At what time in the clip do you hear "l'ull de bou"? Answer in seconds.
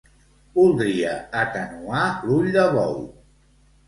2.31-2.97